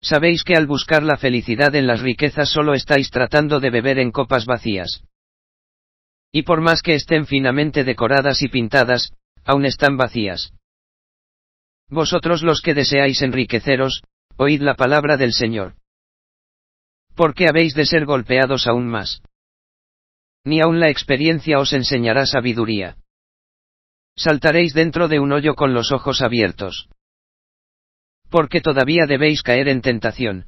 [0.03, 4.11] Sabéis que al buscar la felicidad en las riquezas solo estáis tratando de beber en
[4.11, 5.03] copas vacías.
[6.31, 10.53] Y por más que estén finamente decoradas y pintadas, aún están vacías.
[11.89, 14.01] Vosotros los que deseáis enriqueceros,
[14.37, 15.75] oíd la palabra del Señor.
[17.21, 19.21] ¿Por qué habéis de ser golpeados aún más?
[20.43, 22.97] Ni aun la experiencia os enseñará sabiduría.
[24.17, 26.89] Saltaréis dentro de un hoyo con los ojos abiertos.
[28.31, 30.47] Porque todavía debéis caer en tentación.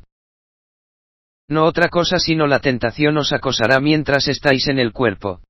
[1.47, 5.43] No otra cosa sino la tentación os acosará mientras estáis en el cuerpo.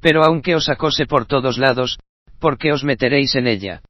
[0.00, 1.98] Pero aunque os acose por todos lados,
[2.38, 3.82] ¿por qué os meteréis en ella?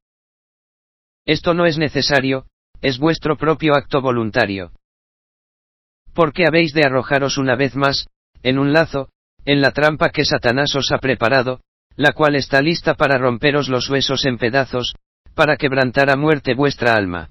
[1.24, 2.46] Esto no es necesario,
[2.80, 4.72] es vuestro propio acto voluntario.
[6.14, 8.06] Porque habéis de arrojaros una vez más,
[8.42, 9.10] en un lazo,
[9.44, 11.60] en la trampa que Satanás os ha preparado,
[11.96, 14.94] la cual está lista para romperos los huesos en pedazos,
[15.34, 17.30] para quebrantar a muerte vuestra alma.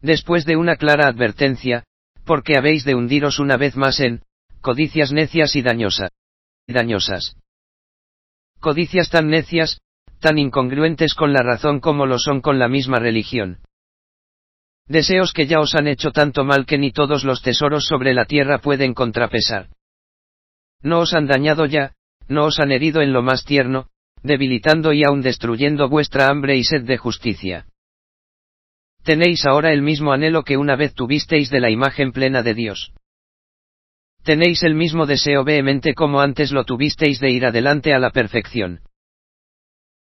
[0.00, 1.84] Después de una clara advertencia,
[2.24, 4.22] porque habéis de hundiros una vez más en,
[4.60, 6.10] codicias necias y dañosas.
[6.66, 7.36] dañosas.
[8.60, 9.80] Codicias tan necias,
[10.20, 13.58] tan incongruentes con la razón como lo son con la misma religión.
[14.90, 18.24] Deseos que ya os han hecho tanto mal que ni todos los tesoros sobre la
[18.24, 19.68] tierra pueden contrapesar.
[20.82, 21.94] No os han dañado ya,
[22.26, 23.86] no os han herido en lo más tierno,
[24.24, 27.66] debilitando y aun destruyendo vuestra hambre y sed de justicia.
[29.04, 32.92] Tenéis ahora el mismo anhelo que una vez tuvisteis de la imagen plena de Dios.
[34.24, 38.80] Tenéis el mismo deseo vehemente como antes lo tuvisteis de ir adelante a la perfección.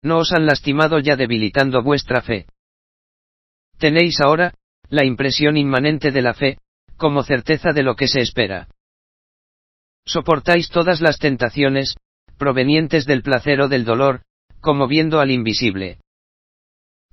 [0.05, 2.47] No os han lastimado ya debilitando vuestra fe.
[3.79, 4.55] Tenéis ahora,
[4.89, 6.59] la impresión inmanente de la fe,
[6.97, 8.69] como certeza de lo que se espera.
[10.05, 11.97] Soportáis todas las tentaciones,
[12.39, 14.23] provenientes del placer o del dolor,
[14.61, 15.99] como viendo al invisible.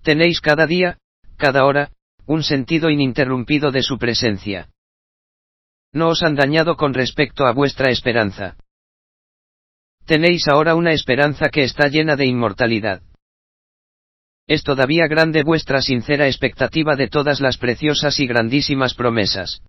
[0.02, 0.98] Tenéis cada día,
[1.38, 1.92] cada hora,
[2.26, 4.70] un sentido ininterrumpido de su presencia.
[5.92, 8.58] No os han dañado con respecto a vuestra esperanza.
[10.06, 13.02] Tenéis ahora una esperanza que está llena de inmortalidad.
[14.48, 19.62] Es todavía grande vuestra sincera expectativa de todas las preciosas y grandísimas promesas.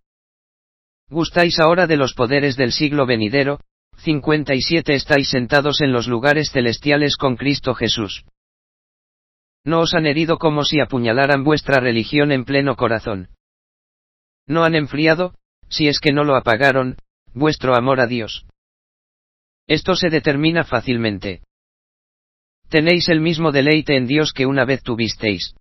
[1.08, 3.60] Gustáis ahora de los poderes del siglo venidero,
[3.98, 8.24] 57 estáis sentados en los lugares celestiales con Cristo Jesús.
[9.64, 13.30] No os han herido como si apuñalaran vuestra religión en pleno corazón.
[14.46, 15.34] No han enfriado,
[15.68, 16.96] si es que no lo apagaron,
[17.32, 18.46] vuestro amor a Dios.
[19.66, 21.45] Esto se determina fácilmente.
[22.68, 25.54] Tenéis el mismo deleite en Dios que una vez tuvisteis.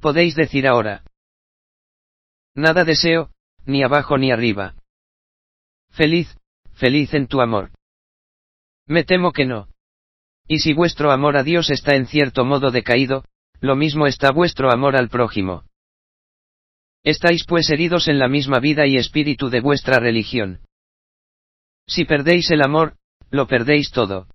[0.00, 1.02] Podéis decir ahora.
[2.54, 3.30] Nada deseo,
[3.64, 4.74] ni abajo ni arriba.
[5.90, 6.36] Feliz,
[6.74, 7.70] feliz en tu amor.
[8.86, 9.68] Me temo que no.
[10.46, 13.24] Y si vuestro amor a Dios está en cierto modo decaído,
[13.60, 15.64] lo mismo está vuestro amor al prójimo.
[17.02, 20.60] Estáis pues heridos en la misma vida y espíritu de vuestra religión.
[21.86, 22.96] Si perdéis el amor,
[23.30, 24.26] lo perdéis todo.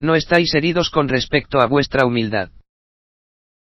[0.00, 2.50] No estáis heridos con respecto a vuestra humildad.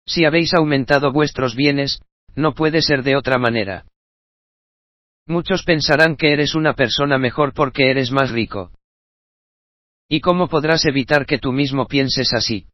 [0.07, 2.01] Si habéis aumentado vuestros bienes,
[2.35, 3.87] no puede ser de otra manera.
[5.27, 8.73] Muchos pensarán que eres una persona mejor porque eres más rico.
[10.09, 12.67] ¿Y cómo podrás evitar que tú mismo pienses así?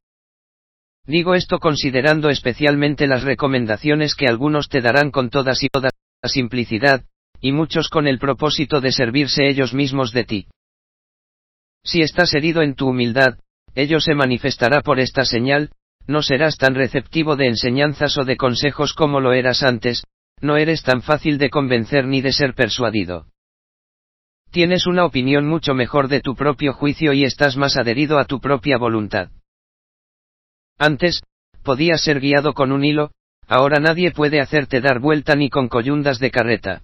[1.06, 5.90] Digo esto considerando especialmente las recomendaciones que algunos te darán con todas y toda
[6.24, 7.04] simplicidad,
[7.40, 10.46] y muchos con el propósito de servirse ellos mismos de ti.
[11.84, 13.38] Si estás herido en tu humildad,
[13.74, 15.70] ello se manifestará por esta señal,
[16.06, 20.04] no serás tan receptivo de enseñanzas o de consejos como lo eras antes,
[20.40, 23.26] no eres tan fácil de convencer ni de ser persuadido.
[24.50, 28.40] Tienes una opinión mucho mejor de tu propio juicio y estás más adherido a tu
[28.40, 29.30] propia voluntad.
[30.78, 31.22] Antes,
[31.62, 33.12] podías ser guiado con un hilo,
[33.46, 36.82] ahora nadie puede hacerte dar vuelta ni con coyundas de carreta.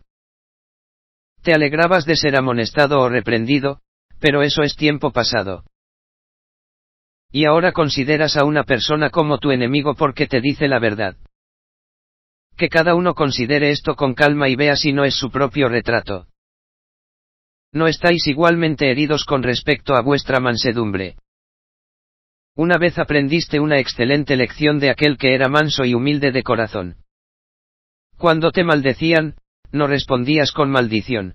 [1.43, 3.81] Te alegrabas de ser amonestado o reprendido,
[4.21, 5.65] pero eso es tiempo pasado.
[7.31, 11.17] Y ahora consideras a una persona como tu enemigo porque te dice la verdad.
[12.57, 16.27] Que cada uno considere esto con calma y vea si no es su propio retrato.
[17.73, 21.17] No estáis igualmente heridos con respecto a vuestra mansedumbre.
[22.55, 26.97] Una vez aprendiste una excelente lección de aquel que era manso y humilde de corazón.
[28.17, 29.37] Cuando te maldecían,
[29.73, 31.35] no respondías con maldición.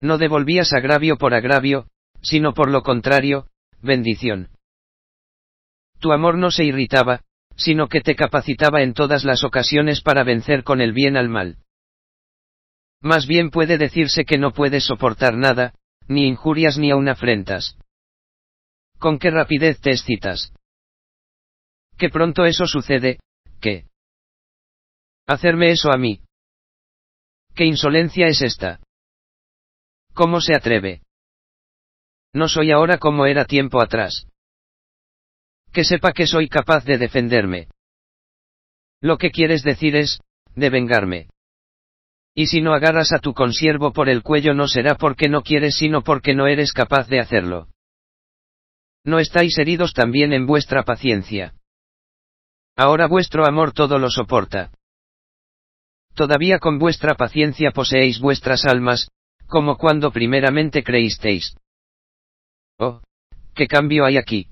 [0.00, 1.88] No devolvías agravio por agravio,
[2.22, 3.48] sino por lo contrario,
[3.82, 4.50] bendición.
[6.00, 7.22] Tu amor no se irritaba,
[7.56, 11.58] sino que te capacitaba en todas las ocasiones para vencer con el bien al mal.
[13.00, 15.74] Más bien puede decirse que no puedes soportar nada,
[16.06, 17.76] ni injurias ni aun afrentas.
[18.98, 20.52] ¿Con qué rapidez te excitas?
[21.96, 23.18] Que pronto eso sucede,
[23.60, 23.86] ¿qué?
[25.26, 26.20] Hacerme eso a mí.
[27.54, 28.80] ¿Qué insolencia es esta?
[30.14, 31.02] ¿Cómo se atreve?
[32.32, 34.26] No soy ahora como era tiempo atrás.
[35.72, 37.68] Que sepa que soy capaz de defenderme.
[39.00, 40.20] Lo que quieres decir es,
[40.54, 41.28] de vengarme.
[42.34, 45.76] Y si no agarras a tu consiervo por el cuello no será porque no quieres
[45.76, 47.68] sino porque no eres capaz de hacerlo.
[49.04, 51.54] No estáis heridos también en vuestra paciencia.
[52.76, 54.70] Ahora vuestro amor todo lo soporta.
[56.14, 59.08] Todavía con vuestra paciencia poseéis vuestras almas,
[59.46, 61.56] como cuando primeramente creísteis.
[62.78, 63.00] Oh,
[63.54, 64.48] ¿qué cambio hay aquí?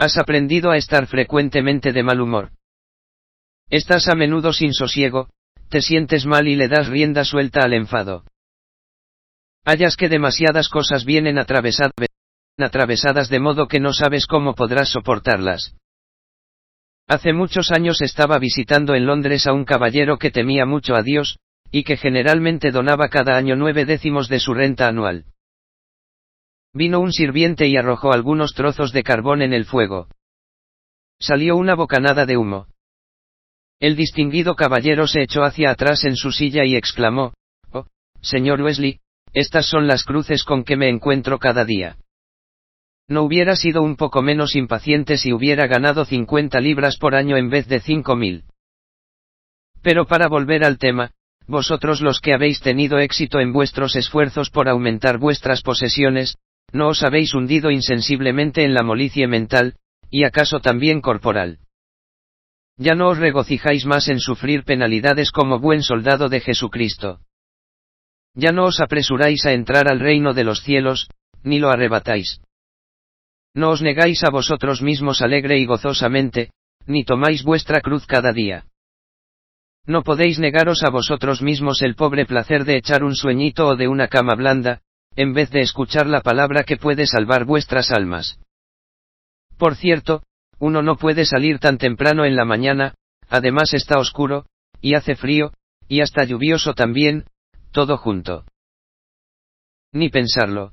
[0.00, 2.52] Has aprendido a estar frecuentemente de mal humor.
[3.68, 5.28] Estás a menudo sin sosiego,
[5.68, 8.24] te sientes mal y le das rienda suelta al enfado.
[9.62, 11.92] Hallas que demasiadas cosas vienen atravesadas,
[12.58, 15.76] atravesadas de modo que no sabes cómo podrás soportarlas.
[17.06, 21.36] Hace muchos años estaba visitando en Londres a un caballero que temía mucho a Dios,
[21.70, 25.26] y que generalmente donaba cada año nueve décimos de su renta anual.
[26.72, 30.08] Vino un sirviente y arrojó algunos trozos de carbón en el fuego.
[31.18, 32.68] Salió una bocanada de humo.
[33.80, 37.34] El distinguido caballero se echó hacia atrás en su silla y exclamó,
[37.72, 37.86] Oh,
[38.20, 39.00] señor Wesley,
[39.32, 41.96] estas son las cruces con que me encuentro cada día.
[43.08, 47.50] No hubiera sido un poco menos impaciente si hubiera ganado 50 libras por año en
[47.50, 48.44] vez de cinco mil.
[49.82, 51.10] Pero para volver al tema,
[51.48, 56.36] vosotros los que habéis tenido éxito en vuestros esfuerzos por aumentar vuestras posesiones,
[56.72, 59.76] no os habéis hundido insensiblemente en la molicie mental,
[60.10, 61.58] y acaso también corporal.
[62.76, 67.20] Ya no os regocijáis más en sufrir penalidades como buen soldado de Jesucristo.
[68.34, 71.08] Ya no os apresuráis a entrar al reino de los cielos,
[71.42, 72.40] ni lo arrebatáis.
[73.54, 76.52] No os negáis a vosotros mismos alegre y gozosamente,
[76.86, 78.66] ni tomáis vuestra cruz cada día.
[79.86, 83.88] No podéis negaros a vosotros mismos el pobre placer de echar un sueñito o de
[83.88, 84.82] una cama blanda,
[85.16, 88.38] en vez de escuchar la palabra que puede salvar vuestras almas.
[89.58, 90.22] Por cierto,
[90.58, 92.94] uno no puede salir tan temprano en la mañana,
[93.28, 94.46] además está oscuro,
[94.80, 95.52] y hace frío,
[95.88, 97.24] y hasta lluvioso también,
[97.72, 98.44] todo junto.
[99.92, 100.72] Ni pensarlo.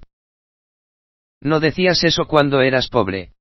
[1.41, 3.33] No decías eso cuando eras pobre.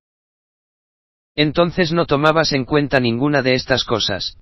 [1.34, 4.38] Entonces no tomabas en cuenta ninguna de estas cosas.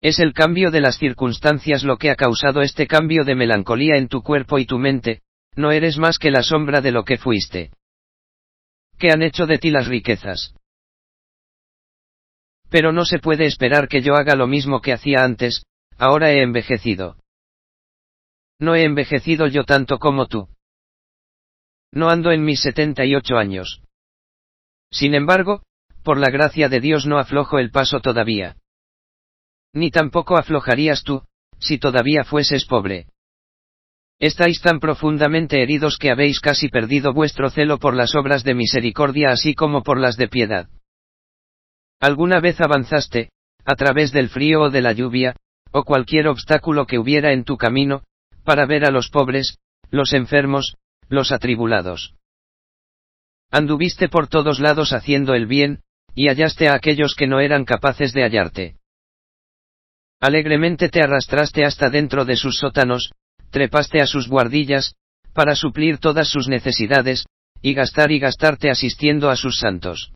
[0.00, 4.08] Es el cambio de las circunstancias lo que ha causado este cambio de melancolía en
[4.08, 5.22] tu cuerpo y tu mente,
[5.54, 7.70] no eres más que la sombra de lo que fuiste.
[8.98, 10.54] ¿Qué han hecho de ti las riquezas?
[12.68, 15.64] Pero no se puede esperar que yo haga lo mismo que hacía antes,
[15.96, 17.16] ahora he envejecido.
[18.58, 20.48] No he envejecido yo tanto como tú.
[21.92, 23.82] No ando en mis 78 años.
[24.90, 25.62] Sin embargo,
[26.02, 28.56] por la gracia de Dios no aflojo el paso todavía.
[29.76, 31.22] Ni tampoco aflojarías tú,
[31.58, 33.08] si todavía fueses pobre.
[34.18, 39.32] Estáis tan profundamente heridos que habéis casi perdido vuestro celo por las obras de misericordia
[39.32, 40.70] así como por las de piedad.
[42.00, 43.28] ¿Alguna vez avanzaste,
[43.66, 45.36] a través del frío o de la lluvia,
[45.72, 48.02] o cualquier obstáculo que hubiera en tu camino,
[48.44, 49.58] para ver a los pobres,
[49.90, 50.76] los enfermos,
[51.10, 52.14] los atribulados?
[53.50, 55.82] Anduviste por todos lados haciendo el bien,
[56.14, 58.76] y hallaste a aquellos que no eran capaces de hallarte.
[60.20, 63.10] Alegremente te arrastraste hasta dentro de sus sótanos,
[63.50, 64.94] trepaste a sus guardillas,
[65.32, 67.26] para suplir todas sus necesidades,
[67.60, 70.12] y gastar y gastarte asistiendo a sus santos.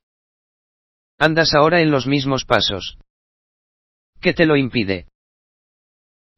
[1.18, 2.96] Andas ahora en los mismos pasos.
[4.20, 5.06] ¿Qué te lo impide?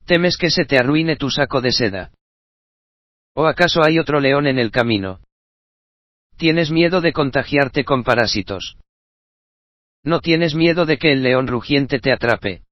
[0.07, 2.11] ¿Temes que se te arruine tu saco de seda?
[3.35, 5.21] ¿O acaso hay otro león en el camino?
[6.37, 8.77] ¿Tienes miedo de contagiarte con parásitos?
[10.03, 12.63] ¿No tienes miedo de que el león rugiente te atrape?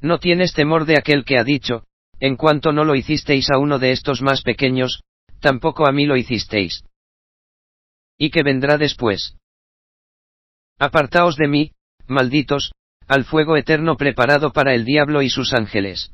[0.00, 1.84] ¿No tienes temor de aquel que ha dicho,
[2.20, 5.02] en cuanto no lo hicisteis a uno de estos más pequeños,
[5.40, 6.84] tampoco a mí lo hicisteis.
[8.16, 9.36] ¿Y qué vendrá después?
[10.78, 11.72] Apartaos de mí,
[12.06, 12.72] malditos,
[13.06, 16.12] al fuego eterno preparado para el diablo y sus ángeles.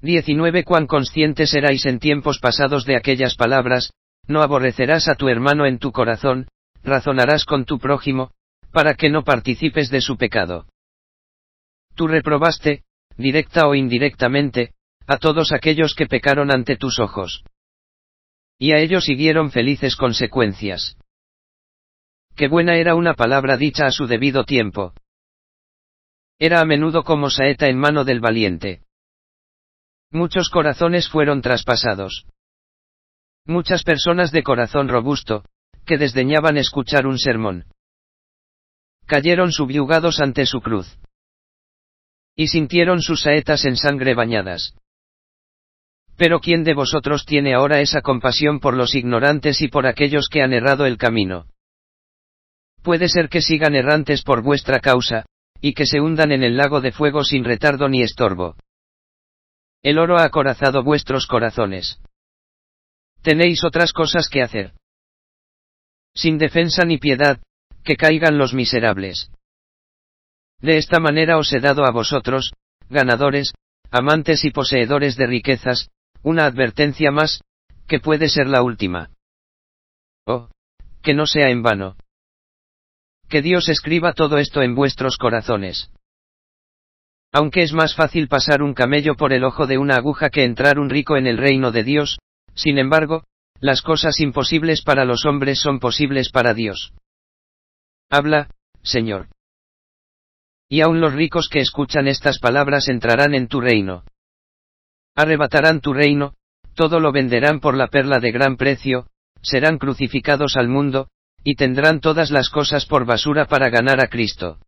[0.00, 3.92] 19 Cuán conscientes erais en tiempos pasados de aquellas palabras,
[4.26, 6.48] no aborrecerás a tu hermano en tu corazón,
[6.82, 8.32] razonarás con tu prójimo,
[8.72, 10.66] para que no participes de su pecado.
[11.94, 12.84] Tú reprobaste,
[13.16, 14.74] directa o indirectamente,
[15.06, 17.44] a todos aquellos que pecaron ante tus ojos.
[18.58, 20.96] Y a ellos siguieron felices consecuencias.
[22.36, 24.94] Qué buena era una palabra dicha a su debido tiempo.
[26.38, 28.82] Era a menudo como saeta en mano del valiente.
[30.10, 32.26] Muchos corazones fueron traspasados.
[33.44, 35.44] Muchas personas de corazón robusto,
[35.84, 37.64] que desdeñaban escuchar un sermón.
[39.06, 40.98] Cayeron subyugados ante su cruz.
[42.34, 44.74] Y sintieron sus saetas en sangre bañadas.
[46.16, 50.42] Pero ¿quién de vosotros tiene ahora esa compasión por los ignorantes y por aquellos que
[50.42, 51.46] han errado el camino?
[52.82, 55.26] Puede ser que sigan errantes por vuestra causa,
[55.60, 58.56] y que se hundan en el lago de fuego sin retardo ni estorbo.
[59.82, 62.00] El oro ha acorazado vuestros corazones.
[63.22, 64.72] Tenéis otras cosas que hacer.
[66.14, 67.40] Sin defensa ni piedad,
[67.84, 69.30] que caigan los miserables.
[70.62, 72.52] De esta manera os he dado a vosotros,
[72.88, 73.52] ganadores,
[73.90, 75.88] amantes y poseedores de riquezas,
[76.22, 77.42] una advertencia más,
[77.88, 79.10] que puede ser la última.
[80.24, 80.48] Oh,
[81.02, 81.96] que no sea en vano.
[83.28, 85.90] Que Dios escriba todo esto en vuestros corazones.
[87.32, 90.78] Aunque es más fácil pasar un camello por el ojo de una aguja que entrar
[90.78, 92.18] un rico en el reino de Dios,
[92.54, 93.24] sin embargo,
[93.58, 96.92] las cosas imposibles para los hombres son posibles para Dios.
[98.10, 98.48] Habla,
[98.82, 99.28] Señor.
[100.72, 104.04] Y aun los ricos que escuchan estas palabras entrarán en tu reino.
[105.14, 106.32] Arrebatarán tu reino,
[106.74, 109.06] todo lo venderán por la perla de gran precio,
[109.42, 111.08] serán crucificados al mundo,
[111.44, 114.60] y tendrán todas las cosas por basura para ganar a Cristo.